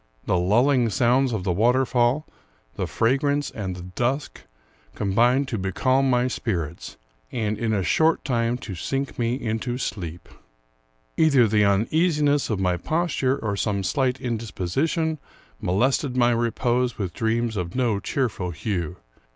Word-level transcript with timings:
The 0.25 0.35
lulling 0.39 0.89
sounds 0.89 1.31
of 1.31 1.43
the 1.43 1.51
water 1.51 1.85
fall, 1.85 2.25
the 2.73 2.87
fragrance, 2.87 3.51
and 3.51 3.75
the 3.75 3.83
dusk, 3.83 4.41
combined 4.95 5.47
to 5.49 5.59
becalm 5.59 6.09
my 6.09 6.27
spirits, 6.27 6.97
and, 7.31 7.55
in 7.55 7.71
a 7.71 7.83
short 7.83 8.25
time, 8.25 8.57
to 8.65 8.73
sink 8.73 9.19
me 9.19 9.35
into 9.35 9.77
sleep. 9.77 10.27
Either 11.17 11.47
the 11.47 11.65
uneasiness 11.65 12.49
of 12.49 12.59
my 12.59 12.77
posture, 12.77 13.37
or 13.37 13.55
some 13.55 13.83
slight 13.83 14.19
indisposition, 14.19 15.19
molested 15.59 16.17
my 16.17 16.31
repose 16.31 16.97
with 16.97 17.13
dreams 17.13 17.55
of 17.55 17.75
no 17.75 17.99
cheerful 17.99 18.49
hue. 18.49 18.97